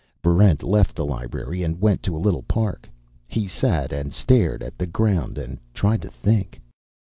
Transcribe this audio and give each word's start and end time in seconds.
Barrent 0.23 0.63
left 0.63 0.95
the 0.95 1.05
library 1.05 1.61
and 1.61 1.79
went 1.79 2.01
to 2.01 2.17
a 2.17 2.17
little 2.17 2.41
park. 2.41 2.89
He 3.27 3.47
sat 3.47 3.93
and 3.93 4.11
stared 4.11 4.63
at 4.63 4.75
the 4.79 4.87
ground 4.87 5.37
and 5.37 5.59
tried 5.75 6.01
to 6.01 6.09
think. 6.09 6.59